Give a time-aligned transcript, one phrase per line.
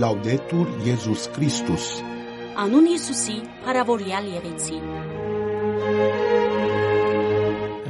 [0.00, 1.86] Լաուդետուր Եզուս Քրիստոս
[2.62, 3.34] Անուն Հիսուսի,
[3.66, 4.78] հարավորյալ եղեցի։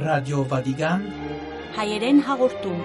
[0.01, 1.05] Ռադիո Վատիկան
[1.77, 2.81] Հայերեն հաղորդում։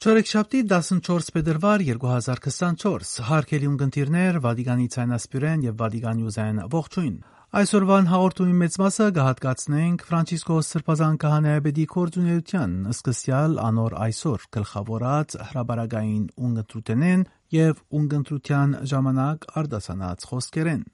[0.00, 7.20] Չորեքշաբթի 14 փետրվար 2024 Հարկելի ունգընտիրներ Վատիկանի ցայնասպիրեն եւ Վատիկանի ուզեն ողջույն
[7.50, 17.24] Այսօրվան հաղորդումի մեծ մասը կհատկացնենք Ֆրանցիսկոս Սրբազան քահանայապետի կորձունեության սկսյալ անոր այսօր գլխավորած հրաբարագային ունգընտրութենեն
[17.56, 20.86] եւ ունգընտրության ժամանակ արդասանած խոսքերեն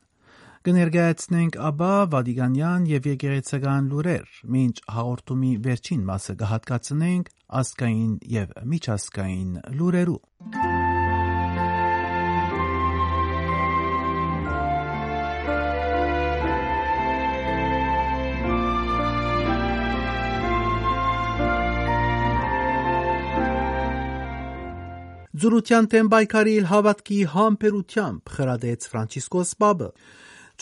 [0.67, 7.31] կներկայացնենք ապա Վատիկանյան եւ եկեղեցական լուրեր մինչ հաղորդումի վերջին մասը կհատկացնենք
[7.61, 10.21] ասկային եւ միջազգային լուրերու
[25.37, 29.89] Ձուրության թեմ բայկարիլ հավատքի համբերությամբ խրադեց Ֆրանցիսկոս Պապը։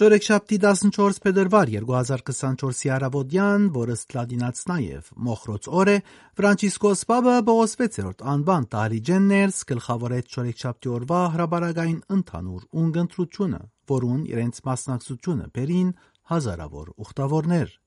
[0.00, 5.96] Ճորեքշաբթի 14 փետրվար 2024-ի առավոտյան, որը ստլադինաց նաև մոխրոց օր է,
[6.40, 13.62] Ֆրանցիսկոս Պապը Պողոս 6-րդ անվան տարիջեն ներս գլխավորեց ճորեքշաբթի օրվա հրաբարագային ընդհանուր ունգընտրությունը,
[13.94, 15.96] որուն իրենց մասնակցությունը բերին
[16.34, 17.78] հազարավոր ուխտավորներ։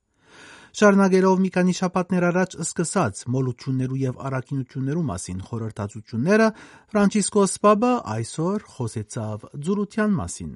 [0.78, 6.50] Շարունակելով մի քանի շաբաթներ առաջ սկսած մոլություններու եւ առաքինություններու մասին խորհրդածությունները,
[6.94, 10.52] Ֆրանցիսկոս Պապը այսօր խոսեցավ ձուրության մասին։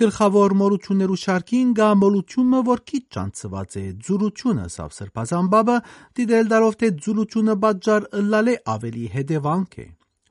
[0.00, 5.76] Գլխավոր մոլություններու շարքին գա մոլությունը, որ քիչ ճանցված է ձուրությունը, սավ սրբազան Պապը
[6.16, 9.88] դիտել դարով թե ձուրությունը պատճառ ըլլալե ավելի հետևանք է։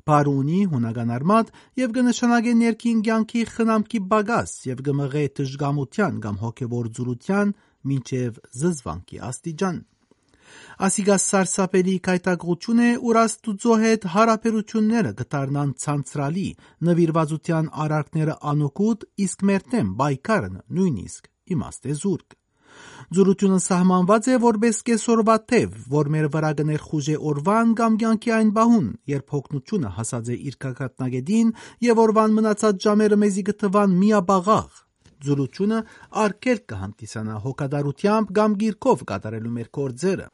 [0.08, 1.50] Բարունի հունական արմատ
[1.84, 7.58] եւ կնշանակե ներքին կյանքի խնամքի բագաս եւ գմղե դժգամության կամ հոգեվոր ձուրության
[7.92, 9.86] մինչև զզվանքի աստիճան։
[10.88, 16.48] Ասիգա սարսափելի կայտակղություն է, ուր Աստուծո հետ հարաբերությունները կդառնան ցանցրալի,
[16.88, 22.38] նվիրվածության արարքները անօգուտ, իսկ մերտեմ բայկարն նույնիսկ իմաստ է զուրկ։
[23.18, 28.90] Ձուրությունը սահմանված է որպես կեսորվա թև, որ մեր վրա կներխուժե օրվան կամ կյանքի այն բահուն,
[29.14, 31.54] երբ հոգնությունը հասած է իր կակատնագետին
[31.88, 34.68] եւ օրվան մնացած ժամերը մեզի կթվան միաբաղաղ,
[35.26, 35.80] Ձուրությունը
[36.24, 40.28] արկել կհանդիսանա հոգադարությամբ կամ գիրքով կատարելու մեր կորձերը։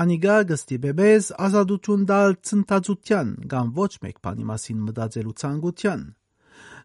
[0.00, 6.04] Անիգա գստիպե մեզ ազատություն դալ ցնտածության կամ ոչ մեկ բանի մասին մտածելու ցանկության։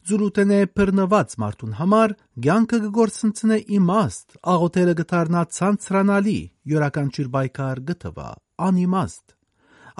[0.05, 2.11] Ձուրութենե բռնված մարդուն համար
[2.45, 6.35] ցանկը կգործընծնե իմաստ, աղոթերը կդառնա ցանցրանալի,
[6.71, 8.27] յուրաքանչյուր բայկար գտվա
[8.69, 9.35] անիմաստ։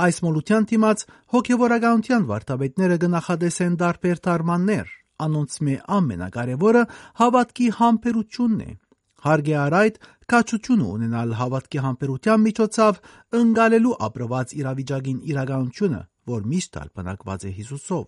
[0.06, 1.04] Այս մոլության դիմաց
[1.36, 4.88] հոգեվորականության վարդապետները կնախադեսեն դարբեր դարմաններ,
[5.26, 6.84] անոնց մե ամենակարևորը
[7.22, 8.72] հավատքի համբերությունն է։
[9.26, 9.96] Հարգե առայդ
[10.32, 13.00] կաչությունը ունենալ հավատքի համբերության միջոցով
[13.40, 16.02] ընկալելու ապրված իրավիճակին իրականությունը,
[16.36, 18.06] որ միշտ ալպնակված է Հիսուսով։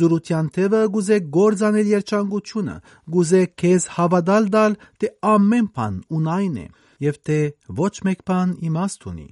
[0.00, 2.76] Ձուրության թևը գուզե գործանել երջանկությունը,
[3.14, 6.66] գուզե քեզ հավատալ դալ, թե ամեն բան ունայն է
[7.06, 7.38] եւ թե
[7.80, 9.28] ոչ մեկ բան իմաստ ունի։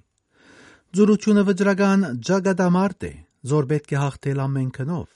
[0.98, 3.12] Ձուրությունը վճռական ջագադամարտ է,
[3.50, 5.08] զոր պետք է հաղթել ամեն քնով։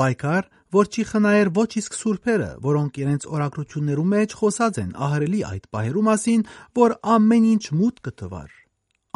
[0.00, 5.66] Բայկար, որ չի խնայեր ոչ իսկ սուրբերը, որոնք իրենց օրակրություններու մեջ խոսած են ահրելի այդ
[5.74, 6.44] պահերու մասին,
[6.80, 8.50] որ ամեն ինչ մութ կթվար։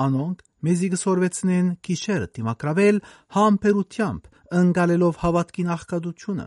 [0.06, 3.00] Անոնք մեզի կսորվեցնեն գիշերը դիմակրավել
[3.37, 4.22] համբերությամբ,
[4.61, 6.47] ընկալելով հավատքի նախկատությունը։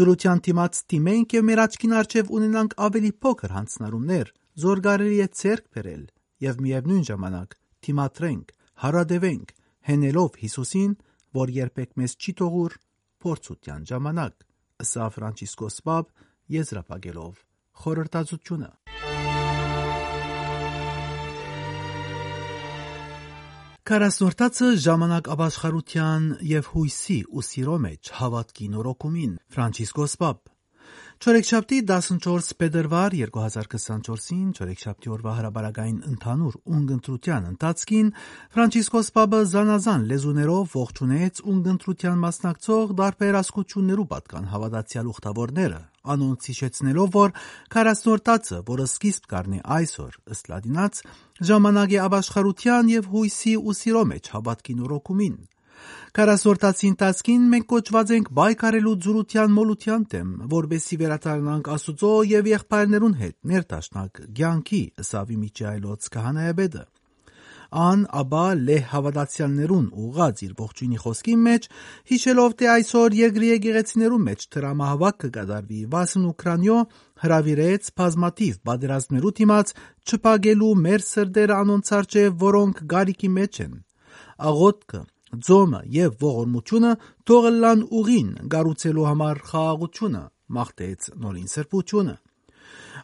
[0.00, 4.30] Ձուրության դիմաց դիմենք եւ մեր աչքին արչեւ ունենանք ավելի փոքր հանցնարումներ,
[4.60, 6.04] զորգարելի է ցերկ բերել
[6.48, 8.46] եւ միևնույն ժամանակ դիմատրենք,
[8.80, 9.48] հարադևենք,
[9.90, 10.92] հենելով Հիսուսին,
[11.36, 12.80] որ երբեք մեզ չի թողուր
[13.24, 14.34] փորձության ժամանակ,
[14.84, 16.12] ըսա Ֆրանցիսկոս Պապ
[16.56, 17.34] եզրափակելով
[17.80, 18.70] խորհրդածությունը։
[23.90, 30.52] Կարասնորտացը ժամանակ ապաշխարության եւ հույսի ու սիրո մեջ հավատքի նորոգումին Ֆրանցիսկոս Պապ
[31.20, 38.08] Չորեքշաբթի 14 փետրվար 2024-ին Չորեքշաբթի օրվա հրաբարագային ընդհանուր ունգընտրության ընթացքին
[38.56, 45.80] Ֆրանցիսկոս Պապը զանազան լեզուներով ողջունեց ունգընտրության մասնակցող դարբեր ասկություններու պատկան հավատացյալ ուխտավորները,
[46.16, 47.36] անոնց հիշեցնելով, որ
[47.76, 51.04] 40-տացը, որը սկիզբ կառնի այսօր, ըստ լադինաց,
[51.50, 55.36] ժամանակ է ապաշխարության եւ հույսի ու սիրո մեջ հավատքի նորոգումին։
[56.18, 63.36] Կարասորտացի ընթացքին մենք կոչված ենք բայկարելու զրության մոլության դեմ, որբեսի վերադառնանք Աստուծո եւ եղբայրներուն հետ
[63.50, 66.82] ներդաշնակ ցանկի ըսավի միջայլոց քահանայաբեդը։
[67.70, 71.68] Ան ապա լե հավատացյալներուն ուղած իր ողջունի խոսքի մեջ
[72.10, 76.80] հիշելով թե այսօր երկրի եկեղեցիներու մեջ դրամահավաք կկատարվի վասն Ուկրաինո
[77.22, 79.72] հրավիրեց բազմաթիվ բادرազմերու դիմաց
[80.10, 83.80] չփակելու մեր սրդերը անոնց արջե որոնք գարիկի մեջ են
[84.50, 85.04] աղոտքը
[85.50, 86.96] ձոմը եւ ողորմությունը
[87.30, 90.24] թողը լան ուղին գառուցելու համար խաղաղությունը
[90.56, 92.16] մաղթեց նորին սրբությունը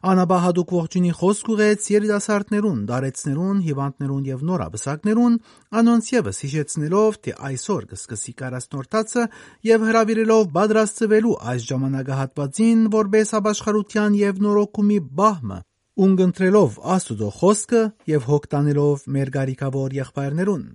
[0.06, 5.38] Անաբահադուկ ողջունի խոսք ուղեց երիտասարդներուն, դարեցներուն, հիվանդներուն եւ նորաբսակներուն,
[5.80, 9.26] անոնց եւս հիշեցնելով, թե այսօր կսկսի կարասնորթացը
[9.70, 15.60] եւ հրավիրելով պատրաստվելու այս ժամանակահատվածին որբես ապաշխարության եւ նորոգումի բահմը,
[16.06, 20.66] ունգընտրելով Աստուծո խոսքը եւ հոգտանելով մեր գարիկավոր եղբայրներուն։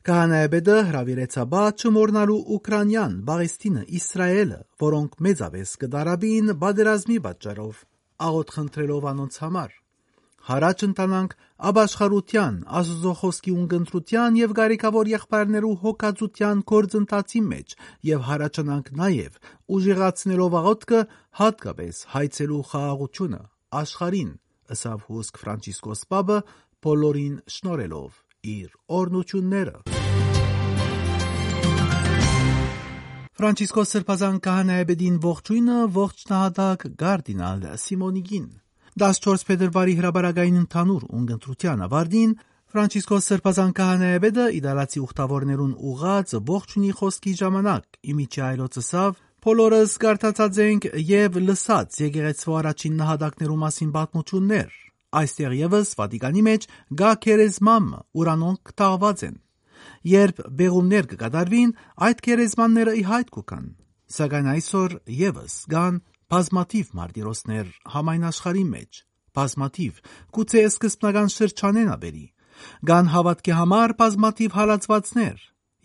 [0.00, 7.82] Քահանայապետը հրավիրեցաբար չմոռանալու Ուկրաինան, Պաղեստինը, Իսրայելը, որոնք մեծապես կդարաբին պատերազմի պատճառով,
[8.26, 9.74] աղոթ խնդրելով անոնց համար։
[10.50, 11.34] Հարաճ ընտանանք
[11.70, 17.76] աբաշխարության, Աստծո խոսքի ունգընտրության եւ գարիկավոր եղբայրներու հոգածության գործընթացի մեջ
[18.08, 19.38] եւ հարաճանանք նաեւ
[19.76, 21.02] ուժեղացնելով աղոթքը
[21.44, 23.42] հատկապես հայցելու խաղաղությունը
[23.84, 24.32] աշխարին,
[24.80, 26.40] ըսավ հուսք Ֆրանցիսկոս Պապը
[26.88, 28.70] բոլորին շնորելով իր
[29.00, 29.74] օրնությունները։
[33.40, 38.48] Ֆրանցիսկոս Սրբազան քահանայապետին ողջույնը ողջ նահատակ Գարդինալ Սիմոնիգին
[39.00, 42.34] 14 փետրվարի հրաբարագային ընդհանուր ունգընտրության ավարտին
[42.70, 51.40] Ֆրանցիսկոս Սրբազան քահանայապետը իդալացի ուխտավորներուն ուղած ողջունի խոսքի ժամանակ իմիջի այլոցսավ բոլորս կարդացած ենք եւ
[51.48, 54.89] լսած եկեղեցու առաջին նահատակներու մասին պատմություններ
[55.20, 56.66] այստեղ եւս Վատիկանի մեջ
[57.00, 57.86] գա քերեզմամ
[58.20, 59.38] ուրանոնք տաղված են
[60.06, 61.72] Երբ բեղումներ կկատարվին,
[62.06, 63.66] այդ քերեզմանները ի հայտ կգան։
[64.16, 65.98] Սակայն այսօր եւս կան
[66.32, 69.00] բազմաթիվ մարտիրոսներ համայն աշխարհի մեջ,
[69.36, 70.00] բազմաթիվ,
[70.36, 72.26] գուցե սկզբնական շրջանեն աբերի,
[72.90, 75.36] կան հավատքի համար բազմաթիվ հալածվածներ,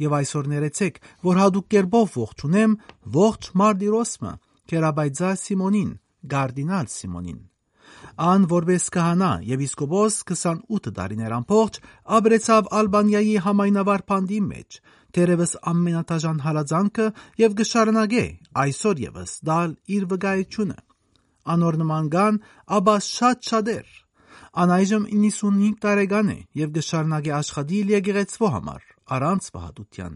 [0.05, 2.79] եւ այսօր ներեցեք, որ հadoop կերպով ողջունեմ
[3.19, 4.33] ողջ մարտիրոսը,
[4.65, 5.91] Կերաբայձա Սիմոնին,
[6.25, 7.41] Գարդինալ Սիմոնին։
[8.25, 11.79] Ան որպես քահանա եւ իսկոբոս 28 տարիներ ամբողջ
[12.17, 14.79] ապրեցավ Ալբանիայի համայնավար բանդի մեջ,
[15.15, 17.07] թերևս ամենատաժան հալածանքը
[17.41, 18.25] եւ գշարունակե
[18.65, 20.79] այսօր եւս դալ իր վկայությունը։
[21.55, 22.41] Անոր նման կան,
[22.79, 23.93] աբա շատ շատեր։
[24.65, 28.83] Անայժմ 95 տարեկան է եւ գշարունակե աշխատիլ եկեղեցվո համար
[29.15, 30.13] առանց վհատության։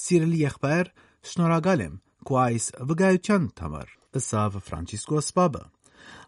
[0.00, 0.90] Սիրելի եղբայր,
[1.30, 1.94] շնորհակալ եմ
[2.28, 5.62] քո այս վկայության համար, ըսավ Ֆրանցիսկոս Պապը։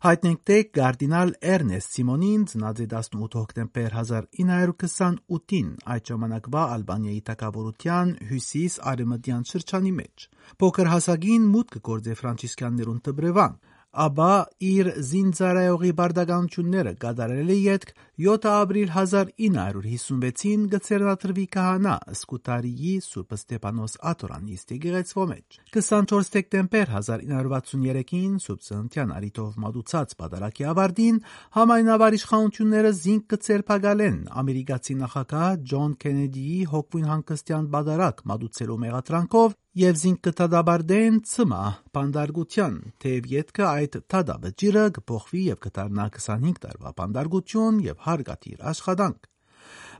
[0.02, 8.78] Հայտնենք թե կարդինալ Էրնեստ Սիմոնին ծնած է 18 հոկտեմբեր 1928-ին այդ ժամանակվա Ալբանիայի թագավորության հյուսիս
[8.92, 10.26] արևմտյան շրջանի մեջ։
[10.62, 13.54] Փոքր հասակին մուտք գործե ֆրանցիսկաներուն տբրևան,
[13.92, 14.34] ապա
[14.64, 17.90] իր զինծառայողի բարդականությունները կատարել է յետք
[18.24, 28.66] 7 ապրիլ 1956-ին գծերնատրվի քահանա Սկուտարիի Սուրբ Ստեփանոս Աթորանիստ եկեղեցվո մեջ 24 դեկտեմբեր 1963-ին Սուրբ
[28.68, 31.20] Սննդյան արիտով մատուցած պատարակի ավարտին
[31.58, 40.19] համայնավար իշխանությունները զինք կցերփակալեն ամերիկացի նախագահ Ջոն Քենեդիի հոգվին հանգստյան պատարակ մատուցելու մեղադրանքով եւ զինք
[40.26, 41.60] կտադաբարդեն ցմա
[41.96, 49.30] բանդարգության թեև յետքը այդ թադաբջիրը կփոխվի եւ կդառնա 25 տարվա բանդարգություն եւ հարգատիր աշխատանք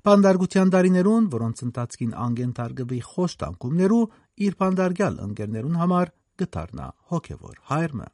[0.03, 4.01] Բանդարգության դարիներուն, որոնց ընթացքին անգենթարգվի խոշտանկումներու,
[4.47, 6.11] իր բանդարգյալ ընկերներուն համար
[6.43, 8.09] գտարնա հոգևոր հայրմը։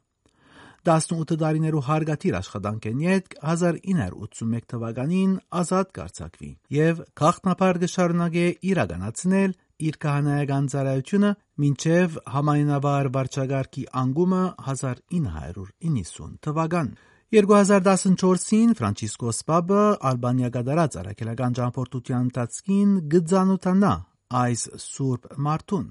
[0.89, 10.65] 18 տարիներու հարգատիր աշխատանքեն յետ 1981 թվականին ազատ կարձակվի եւ քաղտնապար կշարունակե իրականացնել իր քահանայական
[10.73, 11.29] ծառայությունը
[11.63, 14.41] մինչև համայնավար վարչագարքի անգումը
[14.73, 16.91] 1990 թվական։
[17.29, 19.81] 2014-ին Ֆրանցիսկոս Պապը
[20.11, 23.95] Ալբանիա գդարած արաքելական ճամփորդության ընթացքին գծանոթանա
[24.43, 25.87] այս Սուրբ Մարտուն։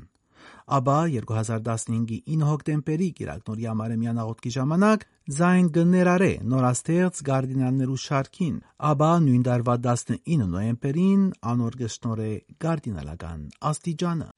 [0.68, 5.04] Աբա 2015-ի 9 հոկտեմբերի Կիրակնորի ամարեմյան աղոթքի ժամանակ
[5.38, 8.58] զայն գներարե նորաստեղծ գարդինալներու շարքին,
[8.90, 11.22] աբա նույն դարվա 19 նոյեմբերին
[11.52, 12.28] անոր գշնորե
[12.66, 14.28] գարդինալական աստիճանը։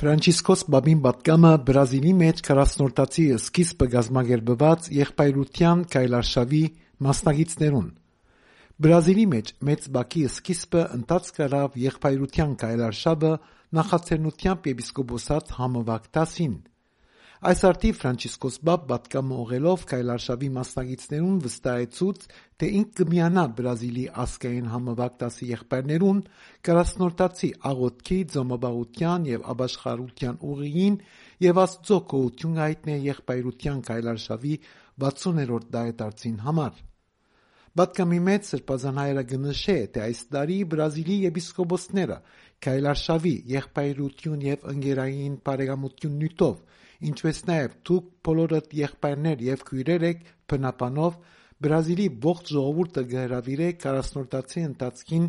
[0.00, 6.62] Ֆրանցիսկոս Բաբին Բատկամը Բրազիլի մեջ 40-որդացի սկիզբը գազմագերբված եղբայրության կայլարշավի
[7.08, 7.90] մասնագետներուն
[8.80, 13.32] Բրազիլի մեջ մեծ բակի սկիզբը ընթաց կրավ եղբայրության կայլարշավը
[13.80, 16.54] նախաձեռնությամբ եպիսկոպոսած համովակ 10-ին
[17.40, 22.26] Այս արդի Ֆրանցիսկոս Բաբ պատկամը ուղելով կայլարշավի մասնագետներուն վստահեցուց,
[22.60, 26.20] թե ինք կմիանա Բրազիլի ասկային համավակ 10 եղբայրներուն,
[26.68, 31.00] կրասնորդացի աղոտքի, ձոմաբաղության եւ աբաշխարության ուղիին
[31.48, 34.54] եւ Աստծո գոհություն հայտնե եղբայրության կայլարշավի
[35.08, 36.86] 60-րդ դայետարցին համար։
[37.78, 42.16] Բատկամի մեջ սրբազան հայրը գնշե, թե այս տարի Բրազիլի եպիսկոպոսները
[42.66, 46.56] կայլարշավի եղբայրություն եւ ընկերային բարեկամություն նյութով
[47.10, 51.20] ինչպես նաև դուք բոլորդ եղբայրներ եւ քույրեր եք բնապանով
[51.64, 55.24] Բրազիլի ողջ ժողովուրդը գհրավիրե 40-րդացի ընթացքին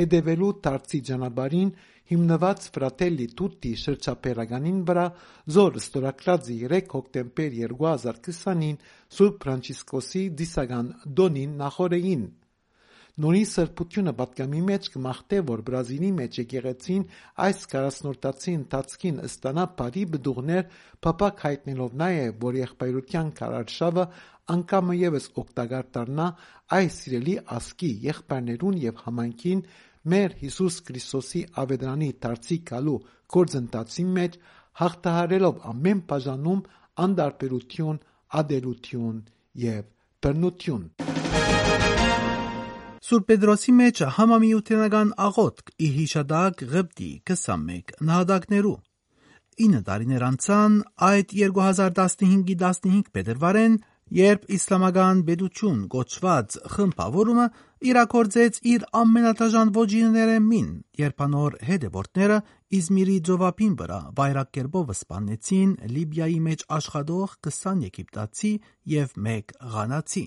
[0.00, 1.70] հետևելու դարձի ճանապարհին
[2.12, 5.06] հիմնված Ֆրատելի Տուտի շրջապերականին վրա
[5.56, 8.80] զոր ստորակրածի 3 հոկտեմբեր 2020-ին
[9.18, 10.90] Սուրբ Ֆրանցիսկոսի դիսական
[11.20, 12.26] դոնին նախորեին
[13.16, 17.04] Նորի սրբությունը պատկամի մեջ կմաղթե, որ Բրազիլի մեջ եկեղեցին
[17.46, 20.66] այս 40-րդացի ընթացքին ստանա բարի բդուղներ,
[21.06, 24.04] փապակ հայտնելով նաև, որ եղբայրության կարարշավը
[24.56, 26.26] անգամը եւս օգտակար դառնա
[26.76, 29.64] այս սիրելի ասկի եղբայրներուն եւ համայնքին
[30.12, 32.98] մեր Հիսուս Քրիստոսի ավետարանի դարձի գալու
[33.36, 34.40] գործընթացի մեջ
[34.82, 36.60] հաղթահարելով ամեն բաժանում
[37.06, 38.02] անդարբերություն,
[38.42, 39.22] ադելություն
[39.66, 39.88] եւ
[40.20, 41.25] բռնություն։
[43.06, 48.72] Սուրբ Պետրոսի մեջ համամիութենական աղոթք ի հիշադակ ղպտի 21 նահատակներու
[49.66, 53.76] 9 տարիներ անցան այդ 2015-ի 15 փետրվարեն
[54.18, 57.46] երբ իսլամական պետություն գոչված խմբավորումը
[57.92, 60.68] իրակորձեց իր ամենատաժան ոչինները մին
[61.06, 62.40] երբանոր հետևորդները
[62.76, 68.52] Իզմիրի ծովափին վրա վայրակերպով սպանեցին Լիբիայի մեջ աշխատող 20 եգիպտացի
[68.96, 70.24] եւ 1 ղանացի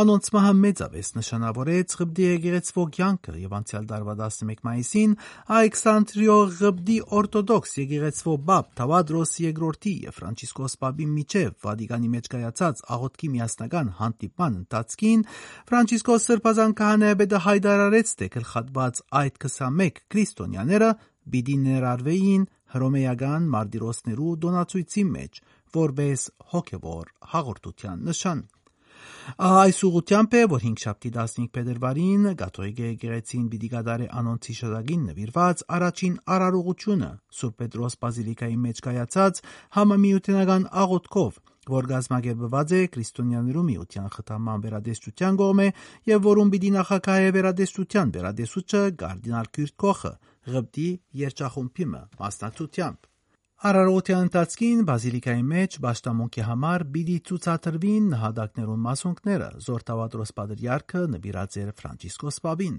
[0.00, 5.14] Անոնց մահը մեծապես նշանավորեց Ղբդի եկեղեցվո կյանքը եւ անցյալ տարվա 11 մայիսին
[5.58, 13.32] Ալեքսանդրիո Ղբդի օրթոդոքս եկեղեցվո Բաբ Թավադրոս II եւ Ֆրանցիսկոս Պապի միջև Վատիկանի մեջ կայացած աղոթքի
[13.38, 15.24] միասնական հանդիպման ընթացքին
[15.68, 20.90] Ֆրանցիսկոս Սրբազան քահանայապետը հայտարարեց, թե գլխատված այդ 21 քրիստոնյաները
[21.28, 25.40] պիտի ներառվեին հռոմեական մարտիրոսներու դոնացույցի մեջ
[25.78, 28.40] որպես հոգևոր հաղորդության նշան։
[29.48, 35.64] Այս ուղությամբ է, որ 5 շաբթի 15 փետրվարին Կաթողիկ եկեղեցին պիտի կատարի անոնց հիշատակին նվիրված
[35.78, 37.10] առաջին արարողությունը.
[37.38, 39.42] Սուրբ Պետրոս բազիլիկայի մեջ կայացած
[39.78, 41.38] համամիութենական աղոթքով,
[41.68, 45.68] որ գազմագերբված է քրիստոնյաներու միության խթանման վերադեստության կողմէ
[46.08, 50.12] եւ որում պիտի նախակայե վերադեստության վերադեսուչը կարդինալ Քյուրտ Կոխը
[50.48, 50.88] ղբտի
[51.28, 53.08] երջախումբի մասնակցությամբ
[53.58, 62.38] Արարողության ընթացքին բազիլիկայի մեջ պաշտամունքի համար պիտի ցուցադրվին նահատակներուն մասունքները Զորտավատրոս Պատրիարքը նվիրած էր Ֆրանցիսկոս
[62.44, 62.76] Պապին։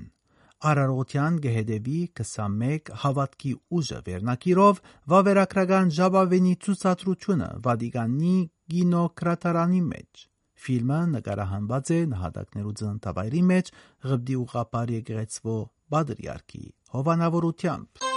[0.71, 4.81] Արարողության գեհդեվի 21 հավատքի ուժը վերնակիրով
[5.11, 8.35] վավերագրական ժապավենի ցուցադրությունը Վատիկանի
[8.71, 10.27] կինոկրատարանի մեջ։
[10.63, 13.73] Ֆիլմը նկարահանված է նահատակներու ծննդավայրի մեջ
[14.11, 15.57] Ղբդի ուղապար եկեղեցվո
[15.95, 16.63] Պատրիարքի
[16.95, 18.08] հովանավորությամբ։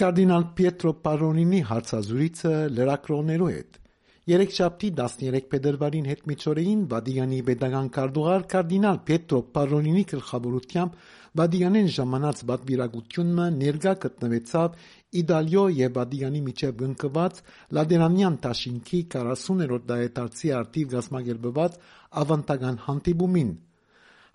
[0.00, 3.80] Կարդինալ Պիետրո Պարոնինի հարցազրույցը լրակրողներու հետ
[4.30, 10.98] Երեք շաբթի 13 փետրվարին հետ միջօրեին Վադիգանի pedagogan քարտուղար կարդինալ Պետրո Պարոնինի գլխավորությամբ
[11.40, 14.78] Վադիգանեն ժամանած պատվիրակությունը ներկա գտնվեցավ
[15.20, 17.40] Իտալիո եւ Վադիգանի միջև գնկված
[17.80, 21.80] Լադերանյան Տաշինքի 40-րդ դայետարցի արտիվ գազմագերբված
[22.24, 23.52] ավանդական հանդիպումին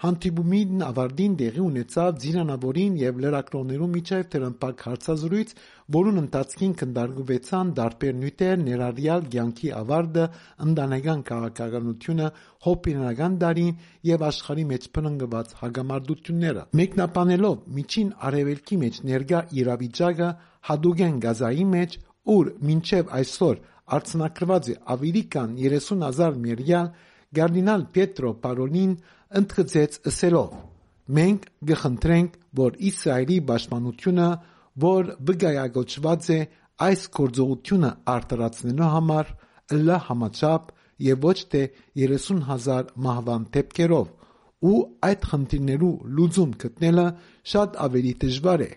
[0.03, 5.53] Հանդիպումին ավարտին տեղի ունեցավ ձիրանավորին եւ լրակրողներու միջև տրմփակ հարցազրույց,
[5.95, 10.25] որուն ընթացքին քննարկվեցան դարբեր նյութեր, ներառյալ ցանկի ավարտը,
[10.67, 12.27] ընտանեկան քաղաքականությունը,
[12.67, 13.71] հոբբինական դարին
[14.11, 20.29] եւ աշխարհի մեջ փննգված հագամարտությունները։ Մեկնաբանելով միջին արևելքի մեջ ներկա իրավիճակը
[20.75, 21.99] հadogen գազայի մեջ,
[22.35, 26.87] ուր մինչև այսօր արցնակրված է ավելի քան 30000 մերյալ
[27.35, 28.93] Կարդինալ Պետրո Պարոնին
[29.39, 30.53] ընդգծեց ասելով.
[31.15, 34.29] Մենք գխնդրենք, որ Իսրայելի պաշտպանությունը,
[34.85, 36.39] որ վկայակոչված է
[36.85, 39.25] այս գործողությունը արտարացնելու համար,
[39.85, 40.71] լա համաչափ
[41.05, 41.61] եւ ոչ թե
[42.01, 44.11] 30000 մահվան դեպքերով
[44.65, 44.77] ու
[45.07, 47.07] այդ խնդիրներու լուծում գտնելը
[47.53, 48.69] շատ ավելի դժվար է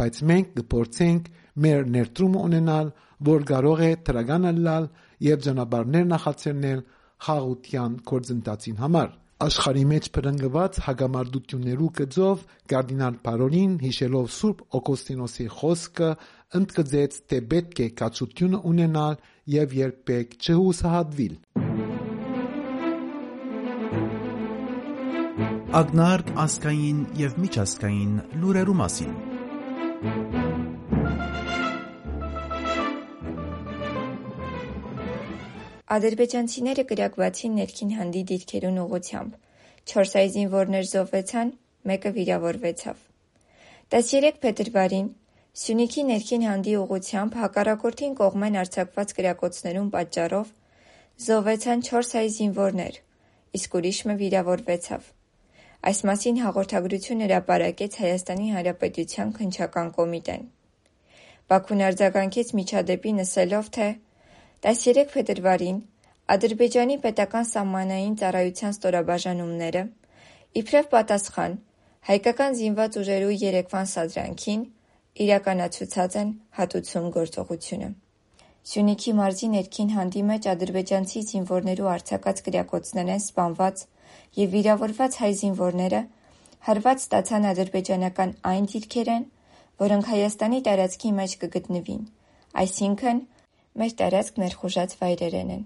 [0.00, 1.30] բայց մենք կփորձենք
[1.64, 2.92] մեր ներդրումը ունենալ
[3.32, 4.88] որ կարող է տրագան լալ
[5.28, 6.84] եւ ճանապարհներ նախաձեռնել
[7.26, 9.10] խաղաղության գործընթացին համար
[9.42, 16.10] աշխարհի մեջ բռնկված հագամարտություններու գծով կարդինալ Պարոնին հիշելով Սուրբ Օգոստինոսի խոսքը
[16.58, 19.18] ընդգծեց, թե պետք է կացությունը ունենալ
[19.56, 21.34] եւ երբեք չհուսահատվել։
[25.82, 30.71] Ագնարկ ասկային եւ միջազգային լուրերու մասին
[35.92, 39.32] Ադրբեջանցիները կրակվածին ներքին հանդի դիրքերուն ուղությամբ։
[39.92, 41.48] 4 այ զինվորներ զոհվեցան,
[41.90, 43.02] մեկը վիրավորվեցավ։
[43.94, 45.10] 13 փետրվարին
[45.62, 50.54] Սյունիքի ներքին հանդի ուղությամբ հակառակորդին կողմեն արձակված կրակոցներուն պատճառով
[51.26, 52.94] զոհվեցան 4 հայ զինվորներ,
[53.58, 55.10] իսկ ուրիշը վիրավորվեցավ։
[55.92, 60.48] Այս մասին հաղորդագրություն հրապարակեց Հայաստանի Հանրապետության քննչական կոմիտեն։
[61.52, 63.88] Բաքուն արձագանքեց միջադեպին ասելով, թե
[64.62, 65.78] 13 փետրվարին
[66.32, 69.80] Ադրբեջանի պետական սահմանային ծառայության ստորաբաժանումները,
[70.60, 71.56] իբրև պատասխան
[72.08, 74.62] հայկական զինված ուժերու երեկվան սադրանքին,
[75.24, 77.88] իրականացուցած են հատուցում գործողությունը։
[78.70, 83.84] Սյունիքի մարզի ներքին հանդի մեջ ադրբեջանցի զինվորներու արձակած կրակոցներ են սպանված
[84.38, 86.04] եւ վիրավորված հայ զինվորները
[86.70, 89.28] հարված ստացան ադրբեջանական այն դիրքերեն,
[89.82, 92.02] որոնք Հայաստանի տարածքի մեջ կգտնվին,
[92.62, 93.26] այսինքն
[93.80, 95.62] մեր տարածք ներխուժած վայրերեն են։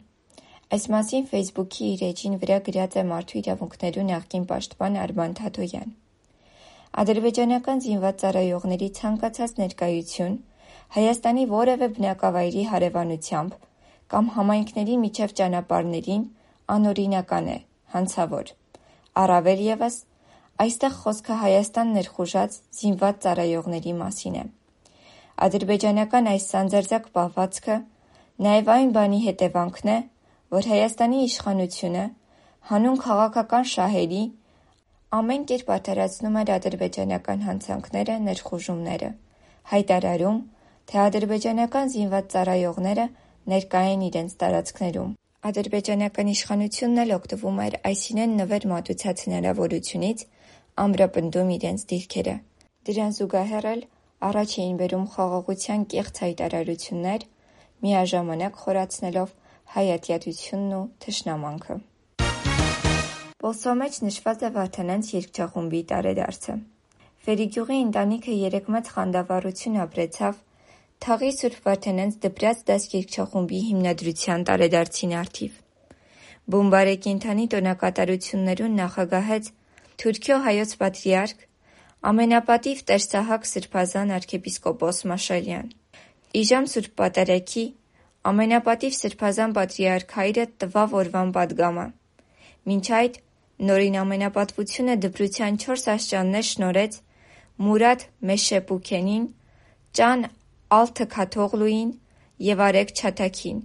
[0.77, 5.95] Այս մասին Facebook-ի իր էջին վրա գրած է Մարդու իրավունքներու նախկին պաշտպան Արման Թաթոյան։
[7.03, 10.37] Ադրբեջանական զինված ծառայողների ցանկացած ներկայություն
[10.97, 13.57] Հայաստանի որևէ բնակավայրի հարևանությամբ
[14.15, 16.23] կամ համայնքների միջև ճանապարհներին
[16.77, 17.59] անօրինական է,
[17.97, 18.55] հանցավոր։
[19.23, 19.97] Առավել ևս
[20.67, 24.45] Այստեղ խոսքը Հայաստան ներխուժած զինված ծառայողների մասին է։
[25.47, 27.77] Ադրբեջանական այս սանձարձակ պահվածքը
[28.45, 29.99] նաև այն բանի հետևանքն է,
[30.52, 32.02] որ Հայաստանի իշխանությունը
[32.71, 34.25] հանուն քաղաքական շահերի
[35.16, 39.09] ամեն կերպ արդարացնում էր ադրբեջանական հանցանքները, ներխուժումները,
[39.73, 40.40] հայտարարում,
[40.90, 43.07] թե ադրբեջանական զինված ծառայողները
[43.52, 45.14] ներկա են իրենց տարածքներում։
[45.47, 50.25] Ադրբեջանական իշխանությունն էլ օգտվում էր այսինեն նվեր մատուցած հնարավորությունից
[50.85, 52.37] ամրապնդում իրենց դիրքերը։
[52.87, 53.83] Դրան զուգահեռ էլ
[54.26, 57.21] առաջ էին բերում խաղաղության կեղծ հայտարարություններ,
[57.87, 59.37] միաժամանակ խորացնելով
[59.76, 61.76] հայատյացությունն ու թշնամանքը։
[63.43, 66.55] Պոլսո մեջ նշված է Վարդանանց երգչախումբի տարեդարձը։
[67.26, 70.40] Ֆերիգյուղի ընտանիքը երեք մեծ խանդավառություն ապրեցավ
[71.07, 75.57] Թաղի Սուրբ Վարդանանց դպրած դաս երգչախումբի հիմնադրության տարեդարձին արդիվ։
[76.55, 79.50] Բումբարե կենթանի տոնակատարություններուն նախագահեց
[80.02, 81.38] Թուրքիո հայոց պատրիարք,
[82.12, 85.69] ամենապատիվ Տեր-Սահակ սրբազան arczepiskopos Մաշալյան։
[86.35, 87.64] Իժամ Սուրբ Պատարագի
[88.30, 91.85] ամենապատիվ սրբազան պատրիարք հայրը տվավ օրվան պատգամը։
[92.71, 93.19] Մինչ այդ
[93.71, 96.99] նորին ամենապատվությունը դպրության 4 աստիճաններ շնորհեց
[97.67, 99.25] Մուրադ Մեշեփուքենին,
[99.97, 100.26] Ճան
[100.80, 101.95] Ալթքաթողլուին
[102.50, 103.65] եւ Արեգ Չաթաքին։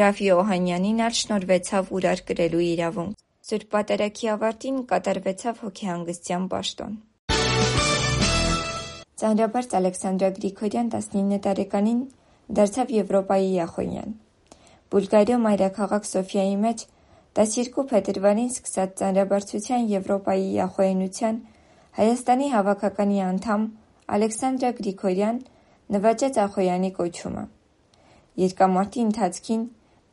[0.00, 6.94] Ռաֆի Օհանյանին ալ շնորհվեցավուրար կրելու իրավունք։ Սուրբ Պատարագի ավարտին կատարվեցավ հոգեհանգստյան պաշտոն։
[9.20, 11.98] Ծանրաբարձ Ալեքսանդրա Գրիգորյան 19 տարեկանին
[12.58, 14.14] դարձավ Եվրոպայի յախոյյան։
[14.94, 16.84] Բուլգարիո մայրաքաղաք Սոֆիայի մեջ
[17.40, 21.42] 12 փետրվարին սկսած ծանրաբարձության Եվրոպայի յախոյենության
[22.00, 23.68] Հայաստանի հավաքականի անդամ
[24.16, 25.38] Ալեքսանդրա Գրիգորյան
[26.00, 27.44] նվաճեց ախոյանի կոչումը։
[28.40, 29.64] Երկամարտի ընթացքին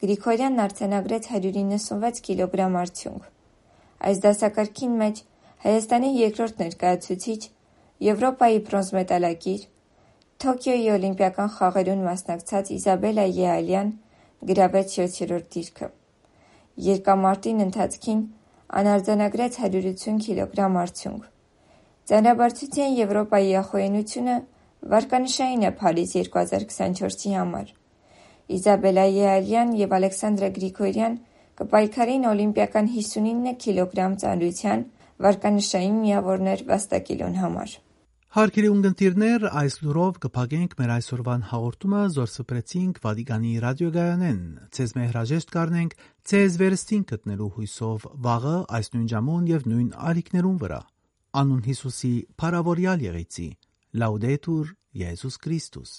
[0.04, 3.30] Գրիգորյանն արձանագրեց 196 կիլոգրամ արդյունք։
[4.08, 5.22] Այս դասակարգին մեջ
[5.68, 7.42] Հայաստանի երկրորդ ներկայացուցիչ,
[8.06, 9.62] Եվրոպայի բրոնզ մեդալակիր,
[10.44, 13.88] Թոկիոյի օլիմպիական խաղերուն մասնակցած Իզաբելա Եալյան
[14.50, 15.88] գրավեց 7-րդ դիրքը։
[16.88, 18.20] Երկամարտին ընթացքին
[18.82, 21.24] անարձանագրեց 180 կիլոգրամ արդյունք։
[22.12, 24.38] Ծանրաբարձության Եվրոպայի ախոյենությունը
[24.94, 27.74] վարկանշային է Փարիզ 2024-ի համար։
[28.58, 31.18] Իզաբելա Եալյան եւ Ալեքսանդրա Գրիգորյան
[31.64, 34.88] կպայքարին օլիմպիական 59 կիլոգրամ ծանրության
[35.26, 37.78] վարկանշային միավորներ վաստակելուն համար։
[38.38, 44.44] Հարկերի ունգընտիրներ այս լուրով կփակենք մեր այսօրվան հաղորդումը զորսպրեցինք Վատիկանի ռադիոգայանեն։
[44.78, 45.96] Ցեզ մեր հրաժեշտ կառնենք
[46.30, 50.82] ցեզ վերստին գտնելու հույսով վաղը այս նույն ժամուն եւ նույն ալիքներուն վրա։
[51.42, 53.50] Անուն Հիսուսի, Փարավորյալ եղեցի։
[54.06, 55.98] Լաուդետուր Եզուս Քրիստոս։